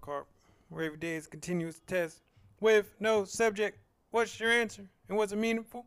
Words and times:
Carp, 0.00 0.26
where 0.68 0.84
every 0.84 0.98
day 0.98 1.14
is 1.14 1.26
continuous 1.26 1.80
test 1.86 2.20
with 2.60 2.94
no 3.00 3.24
subject. 3.24 3.78
What's 4.10 4.38
your 4.38 4.50
answer? 4.50 4.84
And 5.08 5.18
was 5.18 5.32
it 5.32 5.36
meaningful? 5.36 5.86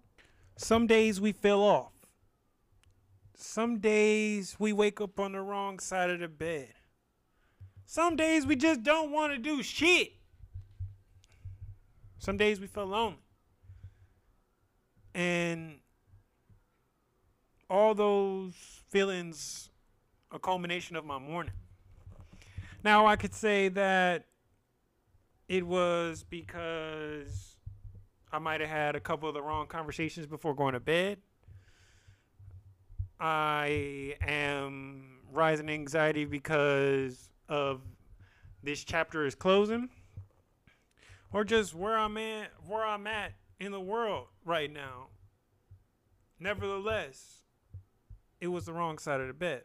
Some 0.58 0.88
days 0.88 1.22
we 1.22 1.32
fell 1.32 1.62
off. 1.62 1.92
Some 3.36 3.80
days 3.80 4.56
we 4.60 4.74
wake 4.74 5.00
up 5.00 5.20
on 5.20 5.34
the 5.34 5.42
wrong 5.42 5.80
side 5.80 6.10
of 6.10 6.20
the 6.20 6.28
bed. 6.28 6.74
Some 7.86 8.16
days 8.16 8.46
we 8.46 8.56
just 8.56 8.84
don't 8.84 9.12
want 9.12 9.34
to 9.34 9.38
do 9.38 9.62
shit. 9.64 10.14
Some 12.20 12.38
days 12.38 12.60
we 12.60 12.68
feel 12.68 12.88
lonely. 12.88 13.20
And 15.14 15.80
all 17.70 17.94
those 17.94 18.54
feelings 18.90 19.70
a 20.32 20.40
culmination 20.40 20.96
of 20.96 21.06
my 21.06 21.20
morning. 21.20 21.54
Now 22.88 23.06
I 23.06 23.18
could 23.18 23.34
say 23.34 23.68
that 23.68 24.28
it 25.50 25.68
was 25.68 26.24
because 26.24 27.58
I 28.32 28.40
might 28.40 28.62
have 28.62 28.70
had 28.70 28.96
a 28.96 29.02
couple 29.02 29.28
of 29.28 29.36
the 29.36 29.42
wrong 29.42 29.68
conversations 29.68 30.26
before 30.26 30.56
going 30.56 30.72
to 30.72 30.80
bed. 30.80 31.18
I 33.20 34.16
am 34.22 35.20
rising 35.34 35.68
anxiety 35.70 36.24
because 36.24 37.30
of 37.50 37.82
this 38.64 38.86
chapter 38.86 39.26
is 39.26 39.36
closing 39.36 39.90
or 41.34 41.44
just 41.44 41.76
where 41.76 41.98
I'm 41.98 42.16
at 42.16 42.54
where 42.66 42.86
I'm 42.86 43.06
at 43.06 43.34
in 43.60 43.74
the 43.74 43.82
world 43.82 44.28
right 44.46 44.72
now. 44.72 45.08
Nevertheless, 46.40 47.42
it 48.40 48.48
was 48.48 48.66
the 48.66 48.72
wrong 48.72 48.98
side 48.98 49.20
of 49.20 49.28
the 49.28 49.34
bed. 49.34 49.64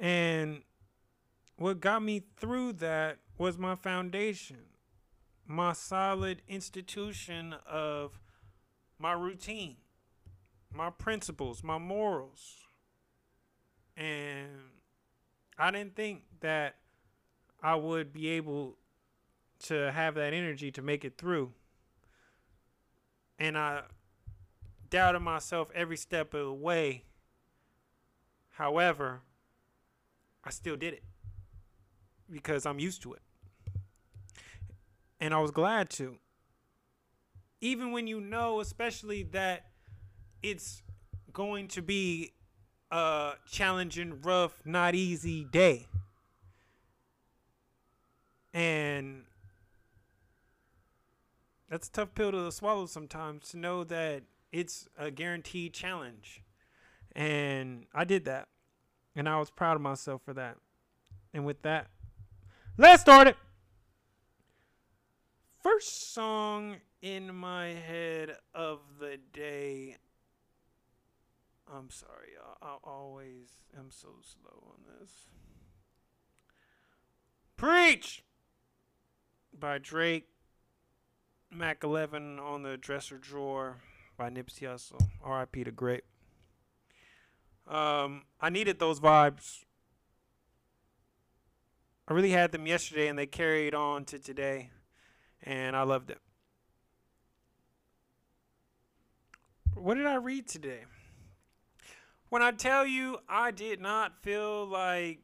And 0.00 0.62
what 1.56 1.80
got 1.80 2.02
me 2.02 2.22
through 2.36 2.74
that 2.74 3.18
was 3.38 3.58
my 3.58 3.74
foundation, 3.74 4.58
my 5.46 5.72
solid 5.72 6.42
institution 6.48 7.54
of 7.66 8.18
my 8.98 9.12
routine, 9.12 9.76
my 10.72 10.90
principles, 10.90 11.62
my 11.62 11.78
morals. 11.78 12.56
And 13.96 14.48
I 15.56 15.70
didn't 15.70 15.94
think 15.94 16.22
that 16.40 16.76
I 17.62 17.76
would 17.76 18.12
be 18.12 18.28
able 18.30 18.76
to 19.64 19.92
have 19.92 20.16
that 20.16 20.32
energy 20.32 20.72
to 20.72 20.82
make 20.82 21.04
it 21.04 21.16
through. 21.16 21.52
And 23.38 23.56
I 23.56 23.82
doubted 24.90 25.20
myself 25.20 25.68
every 25.74 25.96
step 25.96 26.34
of 26.34 26.46
the 26.46 26.52
way. 26.52 27.04
However, 28.50 29.22
I 30.44 30.50
still 30.50 30.76
did 30.76 30.94
it 30.94 31.02
because 32.30 32.66
I'm 32.66 32.78
used 32.78 33.02
to 33.02 33.12
it. 33.14 33.22
And 35.20 35.32
I 35.32 35.40
was 35.40 35.50
glad 35.50 35.90
to. 35.90 36.16
Even 37.60 37.92
when 37.92 38.06
you 38.06 38.20
know, 38.20 38.60
especially 38.60 39.22
that 39.22 39.66
it's 40.42 40.82
going 41.32 41.68
to 41.68 41.82
be 41.82 42.32
a 42.90 43.32
challenging, 43.50 44.20
rough, 44.20 44.60
not 44.64 44.94
easy 44.94 45.44
day. 45.44 45.86
And 48.52 49.24
that's 51.68 51.88
a 51.88 51.90
tough 51.90 52.14
pill 52.14 52.30
to 52.30 52.52
swallow 52.52 52.86
sometimes 52.86 53.48
to 53.48 53.56
know 53.56 53.82
that 53.84 54.22
it's 54.52 54.88
a 54.96 55.10
guaranteed 55.10 55.72
challenge. 55.72 56.42
And 57.16 57.86
I 57.92 58.04
did 58.04 58.24
that. 58.26 58.48
And 59.16 59.28
I 59.28 59.38
was 59.38 59.50
proud 59.50 59.76
of 59.76 59.82
myself 59.82 60.22
for 60.24 60.34
that. 60.34 60.56
And 61.32 61.44
with 61.44 61.62
that, 61.62 61.88
let's 62.78 63.02
start 63.02 63.28
it. 63.28 63.36
First 65.62 66.12
song 66.12 66.76
in 67.00 67.34
my 67.34 67.68
head 67.68 68.36
of 68.54 68.80
the 69.00 69.18
day. 69.32 69.96
I'm 71.72 71.90
sorry, 71.90 72.28
y'all. 72.36 72.58
I 72.60 72.88
always 72.88 73.48
am 73.76 73.90
so 73.90 74.08
slow 74.22 74.74
on 74.74 74.98
this. 75.00 75.10
Preach 77.56 78.22
by 79.58 79.78
Drake. 79.78 80.28
Mac 81.50 81.84
11 81.84 82.40
on 82.40 82.62
the 82.62 82.76
dresser 82.76 83.16
drawer 83.16 83.76
by 84.16 84.28
Nipsey 84.28 84.62
Hussle. 84.62 85.00
R.I.P. 85.22 85.62
the 85.62 85.70
Great. 85.70 86.02
Um, 87.68 88.22
I 88.40 88.50
needed 88.50 88.78
those 88.78 89.00
vibes. 89.00 89.64
I 92.06 92.12
really 92.12 92.30
had 92.30 92.52
them 92.52 92.66
yesterday, 92.66 93.08
and 93.08 93.18
they 93.18 93.26
carried 93.26 93.74
on 93.74 94.04
to 94.06 94.18
today, 94.18 94.70
and 95.42 95.74
I 95.74 95.82
loved 95.84 96.10
it. 96.10 96.18
What 99.74 99.94
did 99.94 100.06
I 100.06 100.16
read 100.16 100.46
today? 100.46 100.84
When 102.28 102.42
I 102.42 102.50
tell 102.50 102.86
you 102.86 103.18
I 103.28 103.50
did 103.50 103.80
not 103.80 104.22
feel 104.22 104.66
like 104.66 105.20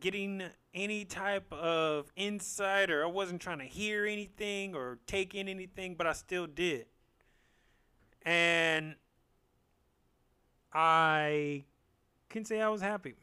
getting 0.00 0.42
any 0.72 1.04
type 1.04 1.52
of 1.52 2.12
insight, 2.16 2.90
or 2.90 3.04
I 3.04 3.06
wasn't 3.08 3.40
trying 3.40 3.58
to 3.58 3.64
hear 3.64 4.04
anything 4.06 4.74
or 4.74 4.98
take 5.06 5.34
in 5.34 5.48
anything, 5.48 5.94
but 5.94 6.06
I 6.06 6.12
still 6.12 6.46
did. 6.46 6.86
And 8.22 8.94
I 10.72 11.64
can 12.28 12.44
say 12.44 12.60
I 12.60 12.68
was 12.68 12.80
happy. 12.80 13.14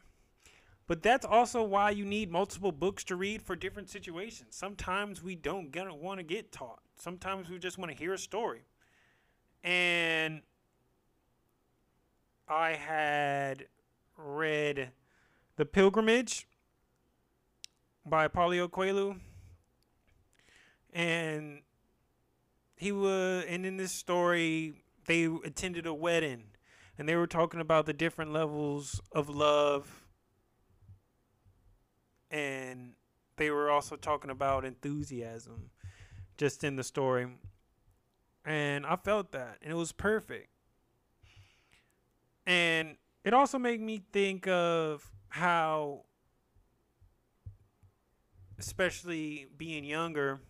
But 0.86 1.02
that's 1.02 1.24
also 1.24 1.62
why 1.62 1.90
you 1.90 2.04
need 2.04 2.30
multiple 2.30 2.72
books 2.72 3.04
to 3.04 3.16
read 3.16 3.42
for 3.42 3.54
different 3.54 3.88
situations. 3.88 4.56
Sometimes 4.56 5.22
we 5.22 5.34
don't 5.36 5.70
gonna 5.70 5.94
want 5.94 6.18
to 6.18 6.24
get 6.24 6.52
taught. 6.52 6.80
Sometimes 6.96 7.48
we 7.48 7.58
just 7.58 7.78
want 7.78 7.90
to 7.90 7.96
hear 7.96 8.12
a 8.12 8.18
story. 8.18 8.62
And 9.62 10.42
I 12.48 12.72
had 12.72 13.66
read 14.16 14.90
The 15.56 15.64
Pilgrimage 15.64 16.46
by 18.04 18.28
Paulo 18.28 18.68
Coelho. 18.68 19.16
And 20.92 21.60
he 22.76 22.90
was 22.90 23.44
and 23.48 23.64
in 23.64 23.76
this 23.76 23.92
story 23.92 24.82
they 25.06 25.24
attended 25.44 25.86
a 25.86 25.94
wedding 25.94 26.42
and 26.98 27.08
they 27.08 27.14
were 27.14 27.28
talking 27.28 27.60
about 27.60 27.86
the 27.86 27.92
different 27.92 28.32
levels 28.32 29.00
of 29.12 29.28
love 29.28 30.01
and 32.32 32.94
they 33.36 33.50
were 33.50 33.70
also 33.70 33.94
talking 33.94 34.30
about 34.30 34.64
enthusiasm 34.64 35.70
just 36.36 36.64
in 36.64 36.74
the 36.74 36.82
story 36.82 37.28
and 38.44 38.84
i 38.84 38.96
felt 38.96 39.30
that 39.30 39.58
and 39.62 39.70
it 39.70 39.76
was 39.76 39.92
perfect 39.92 40.48
and 42.46 42.96
it 43.24 43.32
also 43.32 43.58
made 43.58 43.80
me 43.80 44.02
think 44.12 44.48
of 44.48 45.12
how 45.28 46.02
especially 48.58 49.46
being 49.56 49.84
younger 49.84 50.40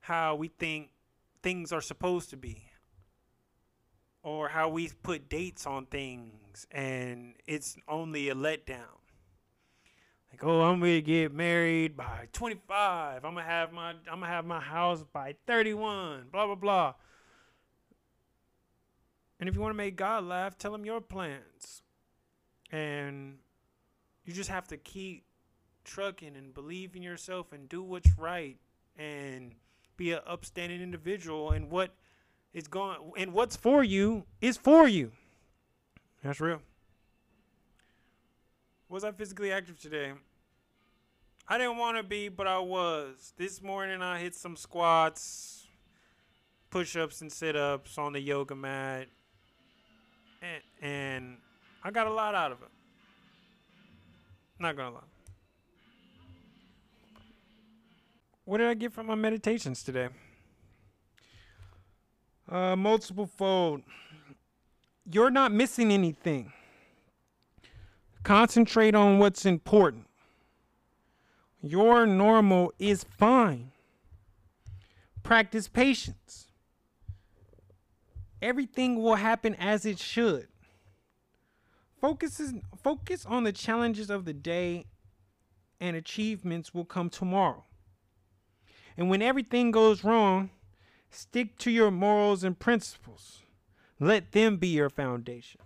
how 0.00 0.34
we 0.34 0.48
think 0.48 0.88
things 1.42 1.72
are 1.72 1.82
supposed 1.82 2.30
to 2.30 2.36
be 2.36 2.68
or 4.22 4.48
how 4.48 4.68
we 4.68 4.90
put 5.02 5.28
dates 5.28 5.66
on 5.66 5.86
things 5.86 6.66
and 6.70 7.34
it's 7.46 7.76
only 7.88 8.28
a 8.28 8.34
letdown. 8.34 8.97
Like, 10.38 10.48
oh, 10.48 10.60
I'm 10.62 10.78
gonna 10.78 11.00
get 11.00 11.34
married 11.34 11.96
by 11.96 12.28
25. 12.32 13.24
I'm 13.24 13.34
gonna 13.34 13.44
have 13.44 13.72
my 13.72 13.90
I'm 13.90 14.20
gonna 14.20 14.26
have 14.26 14.44
my 14.44 14.60
house 14.60 15.04
by 15.12 15.34
31. 15.48 16.26
Blah 16.30 16.46
blah 16.46 16.54
blah. 16.54 16.94
And 19.40 19.48
if 19.48 19.56
you 19.56 19.60
want 19.60 19.72
to 19.72 19.76
make 19.76 19.96
God 19.96 20.24
laugh, 20.24 20.56
tell 20.56 20.72
him 20.72 20.84
your 20.84 21.00
plans. 21.00 21.82
And 22.70 23.38
you 24.24 24.32
just 24.32 24.50
have 24.50 24.68
to 24.68 24.76
keep 24.76 25.24
trucking 25.84 26.36
and 26.36 26.54
believe 26.54 26.94
in 26.94 27.02
yourself 27.02 27.52
and 27.52 27.68
do 27.68 27.82
what's 27.82 28.10
right 28.16 28.58
and 28.96 29.54
be 29.96 30.12
an 30.12 30.20
upstanding 30.24 30.80
individual 30.80 31.50
and 31.50 31.68
what 31.68 31.94
is 32.52 32.68
going 32.68 32.98
and 33.16 33.32
what's 33.32 33.56
for 33.56 33.82
you 33.82 34.24
is 34.40 34.56
for 34.56 34.86
you. 34.86 35.10
That's 36.22 36.40
real. 36.40 36.60
Was 38.88 39.02
I 39.02 39.10
physically 39.10 39.50
active 39.50 39.80
today? 39.80 40.12
I 41.50 41.56
didn't 41.56 41.78
want 41.78 41.96
to 41.96 42.02
be, 42.02 42.28
but 42.28 42.46
I 42.46 42.58
was. 42.58 43.32
This 43.38 43.62
morning 43.62 44.02
I 44.02 44.18
hit 44.18 44.34
some 44.34 44.54
squats, 44.54 45.66
push 46.68 46.94
ups, 46.94 47.22
and 47.22 47.32
sit 47.32 47.56
ups 47.56 47.96
on 47.96 48.12
the 48.12 48.20
yoga 48.20 48.54
mat. 48.54 49.08
And, 50.42 50.62
and 50.82 51.36
I 51.82 51.90
got 51.90 52.06
a 52.06 52.12
lot 52.12 52.34
out 52.34 52.52
of 52.52 52.60
it. 52.60 52.68
Not 54.58 54.76
gonna 54.76 54.96
lie. 54.96 55.00
What 58.44 58.58
did 58.58 58.66
I 58.66 58.74
get 58.74 58.92
from 58.92 59.06
my 59.06 59.14
meditations 59.14 59.82
today? 59.82 60.08
Uh, 62.46 62.76
multiple 62.76 63.26
fold. 63.26 63.82
You're 65.10 65.30
not 65.30 65.50
missing 65.50 65.92
anything. 65.92 66.52
Concentrate 68.22 68.94
on 68.94 69.18
what's 69.18 69.46
important. 69.46 70.07
Your 71.60 72.06
normal 72.06 72.72
is 72.78 73.04
fine. 73.04 73.72
Practice 75.22 75.68
patience. 75.68 76.46
Everything 78.40 79.02
will 79.02 79.16
happen 79.16 79.54
as 79.56 79.84
it 79.84 79.98
should. 79.98 80.46
Focus, 82.00 82.38
is, 82.38 82.54
focus 82.80 83.26
on 83.26 83.42
the 83.42 83.52
challenges 83.52 84.08
of 84.08 84.24
the 84.24 84.32
day 84.32 84.86
and 85.80 85.96
achievements 85.96 86.72
will 86.72 86.84
come 86.84 87.10
tomorrow. 87.10 87.64
And 88.96 89.10
when 89.10 89.22
everything 89.22 89.70
goes 89.70 90.04
wrong, 90.04 90.50
stick 91.10 91.58
to 91.58 91.70
your 91.70 91.90
morals 91.90 92.44
and 92.44 92.58
principles. 92.58 93.42
Let 94.00 94.32
them 94.32 94.56
be 94.56 94.68
your 94.68 94.90
foundation. 94.90 95.60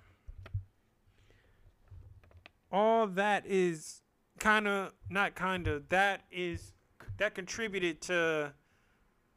All 2.71 3.06
that 3.06 3.44
is 3.47 4.02
kind 4.43 4.67
of 4.67 4.93
not 5.09 5.37
kind 5.37 5.69
of 5.69 5.89
that 5.89 6.23
is 6.33 6.73
that 7.17 7.33
contributed 7.33 8.00
to 8.00 8.53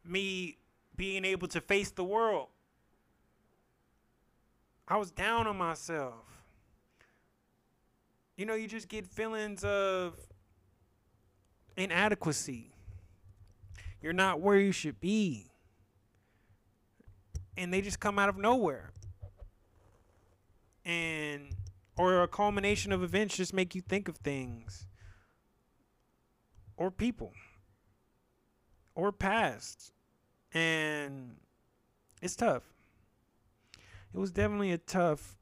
me 0.04 0.57
being 0.96 1.24
able 1.24 1.48
to 1.48 1.62
face 1.62 1.92
the 1.92 2.04
world. 2.04 2.48
I 4.88 4.98
was 4.98 5.12
down 5.12 5.46
on 5.46 5.57
myself. 5.57 6.42
You 8.36 8.48
know, 8.48 8.56
you 8.56 8.68
just 8.68 8.88
get 8.88 9.06
feelings 9.06 9.63
of 9.63 10.16
inadequacy. 11.78 12.72
You're 14.02 14.12
not 14.12 14.42
where 14.42 14.57
you 14.57 14.72
should 14.72 15.00
be. 15.00 15.52
And 17.56 17.72
they 17.72 17.81
just 17.81 18.00
come 18.00 18.18
out 18.18 18.30
of 18.30 18.38
nowhere. 18.38 18.92
And 20.84 21.50
or 21.96 22.24
a 22.24 22.28
culmination 22.28 22.92
of 22.92 23.04
events 23.04 23.38
just 23.38 23.54
make 23.54 23.75
you 23.75 23.81
think 23.81 24.07
of 24.07 24.18
things 24.18 24.88
or 26.77 26.92
people 26.92 27.33
or 28.95 29.12
past. 29.12 29.92
And 30.54 31.36
it's 32.22 32.36
tough. 32.36 32.63
It 34.13 34.19
was 34.19 34.31
definitely 34.31 34.72
a 34.72 34.77
tough 34.77 35.38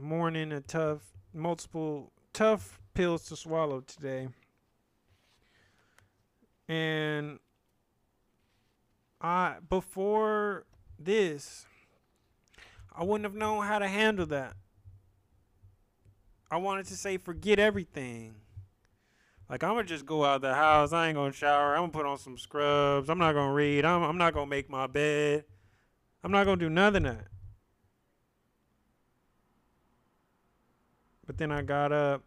morning 0.00 0.52
a 0.52 0.60
tough 0.60 1.02
multiple 1.34 2.12
tough 2.32 2.80
pills 2.94 3.24
to 3.26 3.36
swallow 3.36 3.80
today. 3.80 4.28
And 6.68 7.38
i 9.20 9.56
before 9.68 10.64
this 10.98 11.66
i 12.96 13.04
wouldn't 13.04 13.24
have 13.24 13.34
known 13.34 13.64
how 13.64 13.78
to 13.78 13.88
handle 13.88 14.26
that. 14.26 14.54
I 16.50 16.56
wanted 16.56 16.86
to 16.86 16.96
say 16.96 17.16
forget 17.16 17.58
everything. 17.58 18.34
Like 19.52 19.62
I'm 19.64 19.74
gonna 19.74 19.84
just 19.84 20.06
go 20.06 20.24
out 20.24 20.40
the 20.40 20.54
house. 20.54 20.94
I 20.94 21.08
ain't 21.08 21.14
gonna 21.14 21.30
shower. 21.30 21.74
I'm 21.74 21.82
gonna 21.82 21.92
put 21.92 22.06
on 22.06 22.16
some 22.16 22.38
scrubs. 22.38 23.10
I'm 23.10 23.18
not 23.18 23.34
gonna 23.34 23.52
read. 23.52 23.84
I'm 23.84 24.02
I'm 24.02 24.16
not 24.16 24.32
gonna 24.32 24.46
make 24.46 24.70
my 24.70 24.86
bed. 24.86 25.44
I'm 26.24 26.32
not 26.32 26.44
gonna 26.44 26.56
do 26.56 26.70
nothing 26.70 27.02
that. 27.02 27.26
But 31.26 31.36
then 31.36 31.52
I 31.52 31.60
got 31.60 31.92
up. 31.92 32.22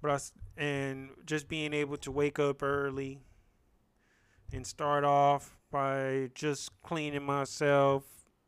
But 0.00 0.10
I 0.10 0.18
and 0.58 1.10
just 1.26 1.48
being 1.48 1.74
able 1.74 1.98
to 1.98 2.10
wake 2.10 2.38
up 2.38 2.62
early 2.62 3.18
and 4.54 4.66
start 4.66 5.04
off 5.04 5.58
by 5.70 6.30
just 6.34 6.70
cleaning 6.82 7.24
myself, 7.24 8.04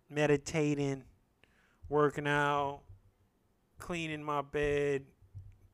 meditating, 0.08 1.04
working 1.90 2.26
out, 2.26 2.80
cleaning 3.78 4.24
my 4.24 4.40
bed, 4.40 5.02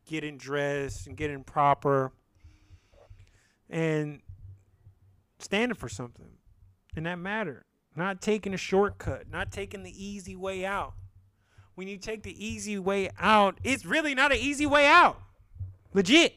getting 0.07 0.37
dressed 0.37 1.07
and 1.07 1.17
getting 1.17 1.45
proper 1.45 2.13
and 3.71 4.21
standing 5.39 5.77
for 5.77 5.89
something. 5.89 6.39
And 6.97 7.07
that 7.07 7.19
mattered. 7.19 7.65
Not 7.97 8.21
taking 8.21 8.55
a 8.55 8.57
shortcut, 8.57 9.31
not 9.31 9.53
taking 9.53 9.83
the 9.83 10.05
easy 10.05 10.35
way 10.35 10.67
out. 10.67 10.95
When 11.75 11.89
you 11.89 11.97
take 11.97 12.23
the 12.23 12.45
easy 12.45 12.79
way 12.79 13.11
out, 13.19 13.59
it's 13.63 13.85
really 13.85 14.15
not 14.15 14.33
an 14.33 14.39
easy 14.39 14.67
way 14.67 14.87
out. 14.87 15.21
Legit. 15.93 16.35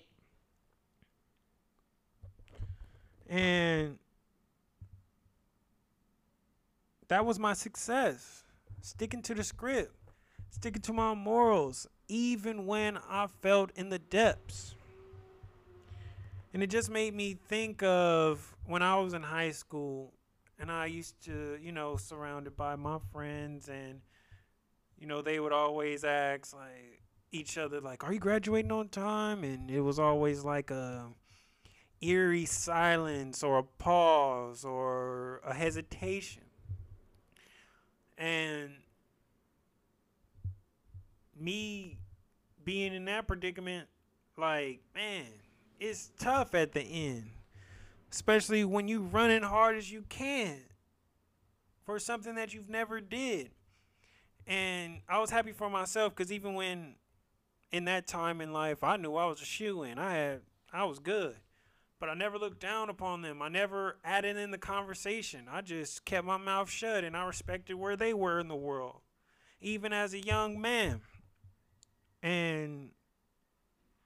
And 3.27 3.97
that 7.07 7.25
was 7.25 7.39
my 7.39 7.53
success. 7.53 8.43
Sticking 8.81 9.21
to 9.23 9.33
the 9.33 9.43
script 9.43 9.97
sticking 10.57 10.81
to 10.81 10.93
my 10.93 11.13
morals, 11.13 11.87
even 12.07 12.65
when 12.65 12.97
I 13.09 13.27
felt 13.41 13.71
in 13.75 13.89
the 13.89 13.99
depths. 13.99 14.75
And 16.53 16.63
it 16.63 16.67
just 16.67 16.89
made 16.89 17.13
me 17.13 17.37
think 17.47 17.83
of 17.83 18.55
when 18.65 18.81
I 18.81 18.99
was 18.99 19.13
in 19.13 19.23
high 19.23 19.51
school 19.51 20.13
and 20.59 20.71
I 20.71 20.87
used 20.87 21.23
to, 21.25 21.57
you 21.61 21.71
know, 21.71 21.97
surrounded 21.97 22.57
by 22.57 22.75
my 22.75 22.97
friends 23.11 23.69
and 23.69 24.01
you 24.99 25.05
know, 25.05 25.21
they 25.21 25.39
would 25.39 25.53
always 25.53 26.03
ask 26.03 26.55
like 26.55 27.01
each 27.31 27.57
other 27.57 27.79
like, 27.79 28.03
"Are 28.03 28.11
you 28.11 28.19
graduating 28.19 28.71
on 28.71 28.89
time?" 28.89 29.43
and 29.43 29.69
it 29.69 29.81
was 29.81 29.99
always 29.99 30.43
like 30.43 30.71
a 30.71 31.11
eerie 32.01 32.45
silence 32.45 33.43
or 33.43 33.59
a 33.59 33.63
pause 33.63 34.63
or 34.65 35.41
a 35.43 35.53
hesitation. 35.53 36.43
And 38.17 38.77
me 41.39 41.97
being 42.63 42.93
in 42.93 43.05
that 43.05 43.27
predicament, 43.27 43.87
like, 44.37 44.81
man, 44.93 45.25
it's 45.79 46.11
tough 46.19 46.53
at 46.55 46.73
the 46.73 46.81
end. 46.81 47.29
Especially 48.11 48.63
when 48.63 48.87
you 48.87 49.01
running 49.01 49.43
hard 49.43 49.75
as 49.75 49.91
you 49.91 50.03
can 50.09 50.57
for 51.85 51.99
something 51.99 52.35
that 52.35 52.53
you've 52.53 52.69
never 52.69 52.99
did. 52.99 53.51
And 54.45 55.01
I 55.09 55.19
was 55.19 55.29
happy 55.29 55.51
for 55.51 55.69
myself 55.69 56.15
because 56.15 56.31
even 56.31 56.53
when 56.53 56.95
in 57.71 57.85
that 57.85 58.07
time 58.07 58.39
in 58.39 58.53
life 58.53 58.83
I 58.83 58.97
knew 58.97 59.15
I 59.15 59.25
was 59.25 59.41
a 59.41 59.45
shoe 59.45 59.83
in. 59.83 59.99
I 59.99 60.13
had 60.13 60.41
I 60.71 60.85
was 60.85 60.99
good. 60.99 61.35
But 61.99 62.09
I 62.09 62.13
never 62.13 62.37
looked 62.37 62.59
down 62.59 62.89
upon 62.89 63.23
them. 63.23 63.41
I 63.41 63.49
never 63.49 63.97
added 64.03 64.37
in 64.37 64.51
the 64.51 64.57
conversation. 64.57 65.47
I 65.51 65.61
just 65.61 66.05
kept 66.05 66.27
my 66.27 66.37
mouth 66.37 66.69
shut 66.69 67.03
and 67.03 67.17
I 67.17 67.25
respected 67.25 67.75
where 67.75 67.95
they 67.95 68.13
were 68.13 68.39
in 68.39 68.47
the 68.47 68.55
world. 68.55 69.01
Even 69.59 69.91
as 69.91 70.13
a 70.13 70.19
young 70.19 70.61
man. 70.61 71.01
And 72.21 72.89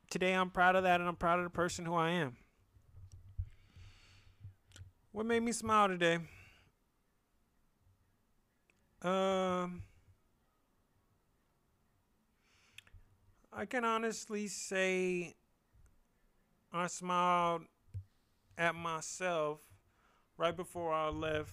today 0.09 0.33
I'm 0.33 0.49
proud 0.49 0.75
of 0.75 0.83
that 0.83 0.99
and 0.99 1.09
I'm 1.09 1.15
proud 1.15 1.39
of 1.39 1.45
the 1.45 1.49
person 1.49 1.85
who 1.85 1.95
I 1.95 2.09
am. 2.09 2.35
What 5.11 5.25
made 5.25 5.43
me 5.43 5.51
smile 5.51 5.87
today? 5.87 6.19
Um, 9.01 9.83
I 13.51 13.65
can 13.65 13.83
honestly 13.83 14.47
say 14.47 15.33
I 16.71 16.87
smiled 16.87 17.63
at 18.57 18.75
myself 18.75 19.59
right 20.37 20.55
before 20.55 20.93
I 20.93 21.09
left 21.09 21.51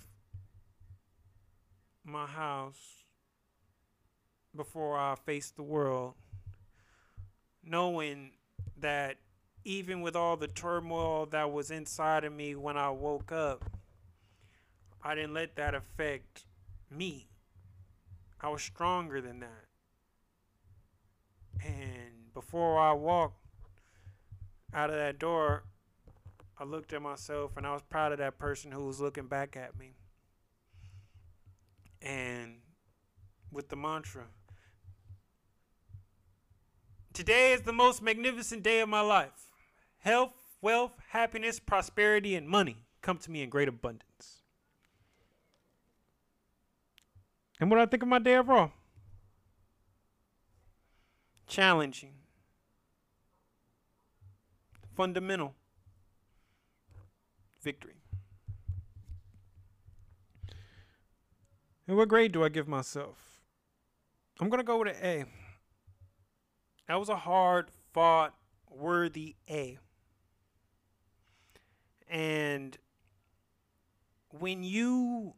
my 2.05 2.27
house, 2.27 3.05
before 4.55 4.99
I 4.99 5.15
faced 5.15 5.57
the 5.57 5.62
world 5.62 6.15
knowing 7.65 8.33
that 8.81 9.17
even 9.65 10.00
with 10.00 10.17
all 10.17 10.37
the 10.37 10.49
turmoil 10.49 11.27
that 11.27 11.53
was 11.53 11.71
inside 11.71 12.25
of 12.25 12.33
me 12.33 12.55
when 12.55 12.77
I 12.77 12.91
woke 12.91 13.33
up, 13.33 13.71
I 15.03 15.15
didn't 15.15 15.35
let 15.35 15.57
that 15.57 15.75
affect 15.75 16.45
me. 16.91 17.29
I 18.41 18.49
was 18.49 18.62
stronger 18.62 19.21
than 19.21 19.41
that. 19.41 19.67
And 21.65 22.33
before 22.35 22.79
I 22.79 22.93
walked 22.93 23.45
out 24.73 24.91
of 24.91 24.97
that 24.97 25.19
door, 25.19 25.65
I 26.59 26.65
looked 26.65 26.93
at 26.93 27.03
myself 27.03 27.57
and 27.57 27.67
I 27.67 27.73
was 27.73 27.83
proud 27.83 28.12
of 28.12 28.19
that 28.19 28.38
person 28.38 28.73
who 28.73 28.87
was 28.87 29.00
looking 29.00 29.27
back 29.27 29.57
at 29.57 29.79
me. 29.79 29.95
And 32.00 32.59
with 33.50 33.69
the 33.69 33.77
mantra, 33.77 34.25
Today 37.19 37.53
is 37.53 37.63
the 37.63 37.73
most 37.73 38.01
magnificent 38.01 38.63
day 38.63 38.79
of 38.79 38.89
my 38.89 39.01
life. 39.01 39.51
Health, 39.99 40.35
wealth, 40.63 40.93
happiness, 41.09 41.59
prosperity, 41.59 42.37
and 42.37 42.49
money 42.49 42.87
come 43.03 43.19
to 43.19 43.29
me 43.33 43.43
in 43.43 43.51
great 43.51 43.67
abundance. 43.67 44.45
And 47.59 47.69
what 47.69 47.79
do 47.79 47.83
I 47.83 47.87
think 47.87 48.05
of 48.05 48.09
my 48.09 48.21
day 48.21 48.37
overall? 48.37 48.71
Challenging. 51.49 52.13
Fundamental. 54.95 55.57
Victory. 57.61 57.97
And 61.89 61.97
what 61.97 62.07
grade 62.07 62.31
do 62.31 62.45
I 62.45 62.49
give 62.49 62.69
myself? 62.69 63.41
I'm 64.41 64.49
going 64.49 64.61
to 64.61 64.65
go 64.65 64.79
with 64.79 64.97
an 64.97 65.05
A. 65.05 65.25
That 66.88 66.99
was 66.99 67.11
a 67.11 67.16
hard 67.16 67.71
fought, 67.92 68.35
worthy 68.71 69.37
A. 69.49 69.78
And 72.09 72.76
when 74.30 74.64
you 74.64 75.35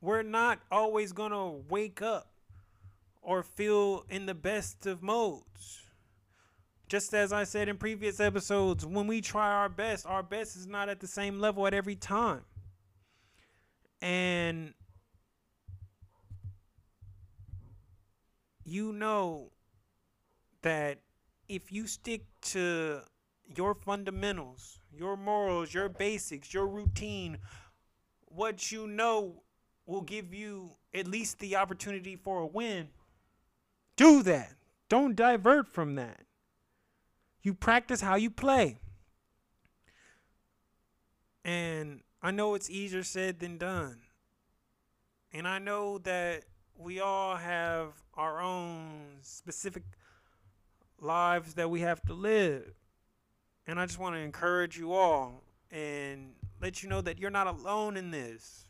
we're 0.00 0.22
not 0.22 0.60
always 0.70 1.12
going 1.12 1.32
to 1.32 1.64
wake 1.68 2.00
up 2.02 2.30
or 3.20 3.42
feel 3.42 4.04
in 4.08 4.26
the 4.26 4.34
best 4.34 4.86
of 4.86 5.02
modes. 5.02 5.82
Just 6.88 7.12
as 7.12 7.32
I 7.32 7.44
said 7.44 7.68
in 7.68 7.76
previous 7.76 8.20
episodes, 8.20 8.86
when 8.86 9.08
we 9.08 9.20
try 9.20 9.50
our 9.50 9.68
best, 9.68 10.06
our 10.06 10.22
best 10.22 10.56
is 10.56 10.66
not 10.66 10.88
at 10.88 11.00
the 11.00 11.08
same 11.08 11.40
level 11.40 11.66
at 11.66 11.74
every 11.74 11.96
time. 11.96 12.42
And 14.00 14.72
you 18.64 18.92
know 18.92 19.50
that 20.62 20.98
if 21.48 21.72
you 21.72 21.86
stick 21.86 22.22
to 22.42 23.00
your 23.44 23.74
fundamentals, 23.74 24.78
your 24.92 25.16
morals, 25.16 25.72
your 25.72 25.88
basics, 25.88 26.52
your 26.52 26.66
routine, 26.66 27.38
what 28.26 28.70
you 28.70 28.86
know 28.86 29.42
will 29.86 30.02
give 30.02 30.34
you 30.34 30.72
at 30.94 31.06
least 31.06 31.38
the 31.38 31.56
opportunity 31.56 32.16
for 32.16 32.40
a 32.40 32.46
win, 32.46 32.88
do 33.96 34.22
that. 34.22 34.52
Don't 34.88 35.16
divert 35.16 35.68
from 35.68 35.94
that. 35.96 36.20
You 37.42 37.54
practice 37.54 38.00
how 38.00 38.16
you 38.16 38.30
play. 38.30 38.78
And 41.44 42.00
I 42.22 42.30
know 42.30 42.54
it's 42.54 42.68
easier 42.68 43.02
said 43.02 43.40
than 43.40 43.58
done. 43.58 44.00
And 45.32 45.46
I 45.46 45.58
know 45.58 45.98
that 45.98 46.44
we 46.76 47.00
all 47.00 47.36
have 47.36 47.92
our 48.14 48.40
own 48.40 49.18
specific 49.22 49.82
lives 51.00 51.54
that 51.54 51.70
we 51.70 51.80
have 51.80 52.02
to 52.02 52.12
live. 52.12 52.74
And 53.66 53.78
I 53.78 53.86
just 53.86 53.98
want 53.98 54.14
to 54.14 54.20
encourage 54.20 54.78
you 54.78 54.92
all 54.92 55.42
and 55.70 56.32
let 56.60 56.82
you 56.82 56.88
know 56.88 57.00
that 57.02 57.18
you're 57.18 57.30
not 57.30 57.46
alone 57.46 57.96
in 57.96 58.10
this. 58.10 58.66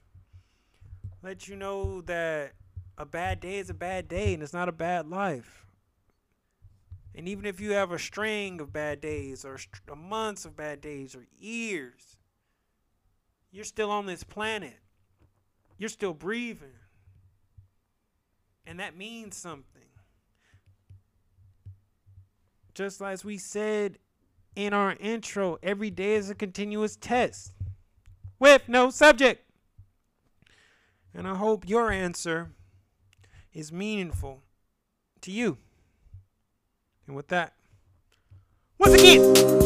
Let 1.23 1.49
you 1.49 1.56
know 1.56 2.00
that 2.02 2.52
a 2.97 3.06
bad 3.06 3.40
day 3.40 3.58
is 3.58 3.70
a 3.70 3.75
bad 3.75 4.08
day 4.08 4.35
and 4.35 4.42
it's 4.42 4.52
not 4.52 4.68
a 4.68 4.73
bad 4.73 5.08
life. 5.08 5.66
And 7.14 7.28
even 7.28 7.47
if 7.47 7.61
you 7.61 7.73
have 7.73 7.90
a 7.90 7.99
string 7.99 8.61
of 8.61 8.73
bad 8.73 9.00
days 9.00 9.44
or 9.44 9.58
months 9.97 10.44
of 10.44 10.56
bad 10.56 10.80
days 10.80 11.16
or 11.16 11.26
years, 11.40 12.16
you're 13.50 13.64
still 13.64 13.90
on 13.90 14.06
this 14.06 14.23
planet. 14.23 14.78
You're 15.78 15.88
still 15.88 16.14
breathing. 16.14 16.68
And 18.66 18.80
that 18.80 18.97
means 18.97 19.37
something. 19.37 19.82
Just 22.78 23.02
as 23.02 23.25
we 23.25 23.38
said 23.38 23.99
in 24.54 24.73
our 24.73 24.94
intro, 25.00 25.58
every 25.64 25.90
day 25.90 26.14
is 26.14 26.30
a 26.30 26.35
continuous 26.37 26.94
test 26.94 27.52
with 28.38 28.68
no 28.68 28.88
subject. 28.88 29.44
And 31.12 31.26
I 31.26 31.35
hope 31.35 31.68
your 31.68 31.90
answer 31.90 32.52
is 33.52 33.73
meaningful 33.73 34.44
to 35.23 35.32
you. 35.32 35.58
And 37.08 37.16
with 37.16 37.26
that, 37.26 37.54
once 38.78 38.94
again, 38.94 39.57